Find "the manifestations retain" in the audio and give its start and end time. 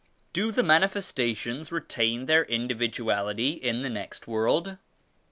0.51-2.25